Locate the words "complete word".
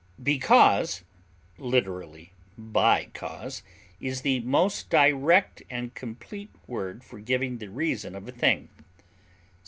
5.93-7.03